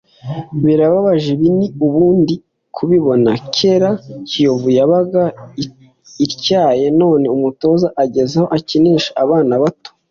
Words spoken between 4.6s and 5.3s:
yabaga